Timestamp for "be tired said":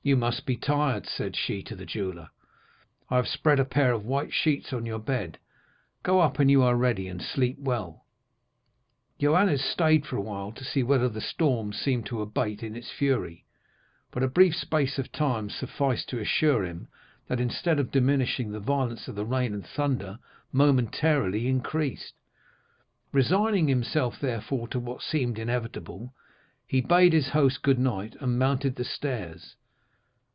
0.46-1.36